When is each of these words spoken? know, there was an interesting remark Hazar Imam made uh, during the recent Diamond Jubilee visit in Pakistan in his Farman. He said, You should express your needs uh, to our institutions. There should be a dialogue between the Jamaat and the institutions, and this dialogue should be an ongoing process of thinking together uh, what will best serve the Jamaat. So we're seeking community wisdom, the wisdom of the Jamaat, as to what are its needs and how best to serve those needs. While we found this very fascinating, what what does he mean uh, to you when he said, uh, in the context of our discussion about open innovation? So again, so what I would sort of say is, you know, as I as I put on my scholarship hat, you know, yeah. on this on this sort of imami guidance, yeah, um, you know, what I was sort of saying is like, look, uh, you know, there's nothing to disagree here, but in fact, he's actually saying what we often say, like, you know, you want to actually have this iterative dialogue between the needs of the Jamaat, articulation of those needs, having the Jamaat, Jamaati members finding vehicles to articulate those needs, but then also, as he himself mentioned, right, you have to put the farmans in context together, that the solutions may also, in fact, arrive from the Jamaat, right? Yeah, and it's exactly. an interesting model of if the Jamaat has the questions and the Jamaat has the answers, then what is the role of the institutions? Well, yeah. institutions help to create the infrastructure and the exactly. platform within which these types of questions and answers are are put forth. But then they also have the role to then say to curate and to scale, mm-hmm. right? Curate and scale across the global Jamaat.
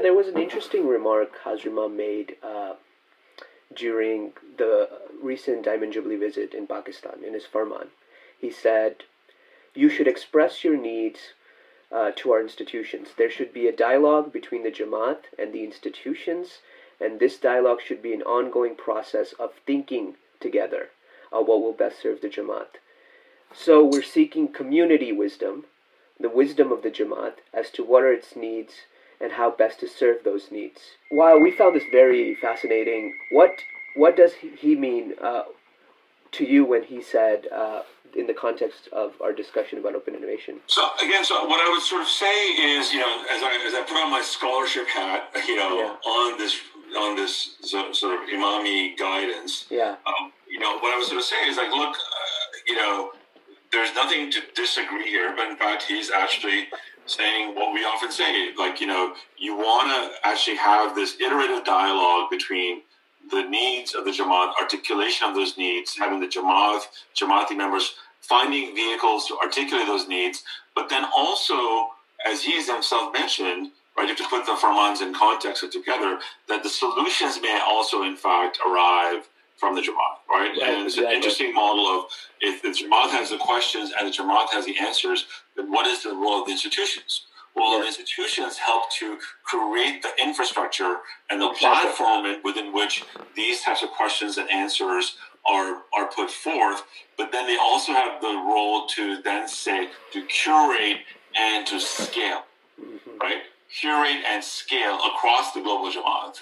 know, 0.00 0.02
there 0.02 0.14
was 0.14 0.28
an 0.28 0.40
interesting 0.40 0.86
remark 0.86 1.32
Hazar 1.44 1.68
Imam 1.68 1.96
made 1.96 2.36
uh, 2.42 2.74
during 3.74 4.32
the 4.56 4.88
recent 5.22 5.64
Diamond 5.64 5.92
Jubilee 5.92 6.16
visit 6.16 6.54
in 6.54 6.66
Pakistan 6.66 7.22
in 7.26 7.34
his 7.34 7.44
Farman. 7.44 7.88
He 8.38 8.50
said, 8.50 9.04
You 9.74 9.90
should 9.90 10.08
express 10.08 10.64
your 10.64 10.76
needs 10.76 11.34
uh, 11.92 12.12
to 12.16 12.32
our 12.32 12.40
institutions. 12.40 13.08
There 13.16 13.30
should 13.30 13.52
be 13.52 13.68
a 13.68 13.76
dialogue 13.76 14.32
between 14.32 14.62
the 14.62 14.70
Jamaat 14.70 15.24
and 15.38 15.52
the 15.52 15.64
institutions, 15.64 16.60
and 17.00 17.20
this 17.20 17.36
dialogue 17.36 17.80
should 17.82 18.02
be 18.02 18.14
an 18.14 18.22
ongoing 18.22 18.76
process 18.76 19.34
of 19.34 19.52
thinking 19.66 20.14
together 20.40 20.90
uh, 21.32 21.40
what 21.40 21.60
will 21.60 21.72
best 21.72 22.00
serve 22.00 22.22
the 22.22 22.28
Jamaat. 22.28 22.78
So 23.52 23.84
we're 23.84 24.02
seeking 24.02 24.48
community 24.48 25.12
wisdom, 25.12 25.64
the 26.18 26.30
wisdom 26.30 26.72
of 26.72 26.82
the 26.82 26.90
Jamaat, 26.90 27.34
as 27.52 27.70
to 27.72 27.84
what 27.84 28.02
are 28.04 28.12
its 28.12 28.36
needs 28.36 28.82
and 29.20 29.32
how 29.32 29.50
best 29.50 29.80
to 29.80 29.88
serve 29.88 30.24
those 30.24 30.50
needs. 30.50 30.80
While 31.10 31.40
we 31.40 31.50
found 31.50 31.76
this 31.76 31.84
very 31.90 32.34
fascinating, 32.34 33.14
what 33.30 33.50
what 33.96 34.16
does 34.16 34.32
he 34.34 34.76
mean 34.76 35.14
uh, 35.22 35.42
to 36.32 36.44
you 36.44 36.64
when 36.64 36.84
he 36.84 37.02
said, 37.02 37.46
uh, 37.52 37.82
in 38.16 38.26
the 38.26 38.34
context 38.34 38.88
of 38.92 39.14
our 39.20 39.32
discussion 39.32 39.78
about 39.78 39.94
open 39.94 40.14
innovation? 40.14 40.60
So 40.66 40.88
again, 41.02 41.24
so 41.24 41.44
what 41.46 41.60
I 41.60 41.70
would 41.70 41.82
sort 41.82 42.02
of 42.02 42.08
say 42.08 42.26
is, 42.26 42.92
you 42.92 43.00
know, 43.00 43.24
as 43.30 43.42
I 43.42 43.62
as 43.66 43.74
I 43.74 43.82
put 43.82 43.96
on 43.96 44.10
my 44.10 44.22
scholarship 44.22 44.86
hat, 44.88 45.30
you 45.46 45.56
know, 45.56 45.78
yeah. 45.78 46.10
on 46.10 46.38
this 46.38 46.60
on 46.96 47.16
this 47.16 47.56
sort 47.62 47.86
of 48.14 48.28
imami 48.28 48.96
guidance, 48.98 49.66
yeah, 49.70 49.96
um, 50.06 50.32
you 50.48 50.58
know, 50.58 50.78
what 50.78 50.94
I 50.94 50.98
was 50.98 51.08
sort 51.08 51.18
of 51.18 51.24
saying 51.24 51.50
is 51.50 51.56
like, 51.56 51.70
look, 51.70 51.94
uh, 51.94 52.56
you 52.66 52.74
know, 52.74 53.12
there's 53.90 54.04
nothing 54.04 54.30
to 54.30 54.40
disagree 54.54 55.08
here, 55.08 55.34
but 55.36 55.48
in 55.48 55.56
fact, 55.56 55.82
he's 55.82 56.10
actually 56.10 56.68
saying 57.06 57.54
what 57.54 57.72
we 57.72 57.80
often 57.80 58.10
say, 58.10 58.50
like, 58.56 58.80
you 58.80 58.86
know, 58.86 59.14
you 59.38 59.56
want 59.56 59.88
to 59.88 60.28
actually 60.28 60.56
have 60.56 60.94
this 60.94 61.20
iterative 61.20 61.64
dialogue 61.64 62.30
between 62.30 62.82
the 63.30 63.42
needs 63.42 63.94
of 63.94 64.04
the 64.04 64.10
Jamaat, 64.10 64.52
articulation 64.60 65.28
of 65.28 65.34
those 65.34 65.56
needs, 65.56 65.96
having 65.96 66.20
the 66.20 66.26
Jamaat, 66.26 66.82
Jamaati 67.16 67.56
members 67.56 67.94
finding 68.20 68.74
vehicles 68.74 69.26
to 69.26 69.36
articulate 69.38 69.86
those 69.86 70.06
needs, 70.06 70.44
but 70.74 70.88
then 70.88 71.04
also, 71.16 71.88
as 72.26 72.42
he 72.42 72.62
himself 72.62 73.12
mentioned, 73.12 73.72
right, 73.96 74.04
you 74.04 74.08
have 74.08 74.16
to 74.18 74.28
put 74.28 74.46
the 74.46 74.52
farmans 74.52 75.02
in 75.02 75.12
context 75.14 75.64
together, 75.72 76.18
that 76.48 76.62
the 76.62 76.68
solutions 76.68 77.40
may 77.42 77.60
also, 77.66 78.02
in 78.02 78.16
fact, 78.16 78.58
arrive 78.66 79.28
from 79.60 79.74
the 79.74 79.82
Jamaat, 79.82 80.16
right? 80.28 80.52
Yeah, 80.56 80.70
and 80.70 80.86
it's 80.86 80.94
exactly. 80.94 81.10
an 81.10 81.16
interesting 81.16 81.54
model 81.54 81.86
of 81.86 82.06
if 82.40 82.62
the 82.62 82.68
Jamaat 82.68 83.10
has 83.10 83.28
the 83.28 83.36
questions 83.36 83.92
and 83.96 84.08
the 84.08 84.16
Jamaat 84.16 84.48
has 84.52 84.64
the 84.64 84.74
answers, 84.80 85.26
then 85.54 85.70
what 85.70 85.86
is 85.86 86.02
the 86.02 86.10
role 86.10 86.40
of 86.40 86.46
the 86.46 86.52
institutions? 86.52 87.26
Well, 87.54 87.80
yeah. 87.80 87.86
institutions 87.86 88.56
help 88.56 88.90
to 89.00 89.18
create 89.44 90.02
the 90.02 90.12
infrastructure 90.22 90.98
and 91.28 91.42
the 91.42 91.50
exactly. 91.50 91.90
platform 91.90 92.36
within 92.42 92.72
which 92.72 93.04
these 93.36 93.60
types 93.60 93.82
of 93.82 93.90
questions 93.90 94.38
and 94.38 94.48
answers 94.50 95.16
are 95.46 95.82
are 95.96 96.06
put 96.14 96.30
forth. 96.30 96.84
But 97.18 97.32
then 97.32 97.46
they 97.46 97.58
also 97.60 97.92
have 97.92 98.20
the 98.22 98.28
role 98.28 98.86
to 98.96 99.20
then 99.22 99.46
say 99.48 99.88
to 100.12 100.24
curate 100.26 100.98
and 101.36 101.66
to 101.66 101.80
scale, 101.80 102.44
mm-hmm. 102.80 103.18
right? 103.20 103.42
Curate 103.80 104.24
and 104.26 104.42
scale 104.42 104.98
across 105.12 105.52
the 105.52 105.60
global 105.60 105.90
Jamaat. 105.90 106.38